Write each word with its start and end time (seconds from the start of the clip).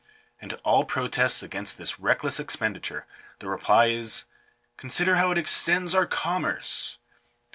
And 0.39 0.49
to 0.49 0.57
all 0.61 0.83
protests 0.83 1.43
against 1.43 1.77
this 1.77 1.99
reckless 1.99 2.39
expenditure, 2.39 3.05
the 3.37 3.47
reply 3.47 3.89
is 3.89 4.25
—"Consider 4.77 5.17
how 5.17 5.29
it 5.29 5.37
extends 5.37 5.93
our 5.93 6.07
commerce." 6.07 6.97